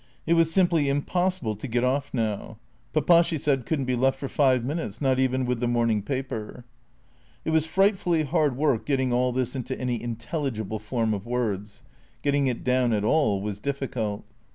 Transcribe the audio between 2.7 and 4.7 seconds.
Papa, she said, could n't be left for five